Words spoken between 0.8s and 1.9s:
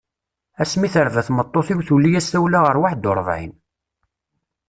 mi terba tmeṭṭut-iw